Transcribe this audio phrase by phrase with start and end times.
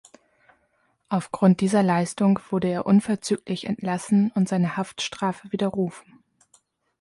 [1.09, 6.17] Aufgrund dieser Leistung wurde er unverzüglich entlassen und seine Haftstrafe widerrufen.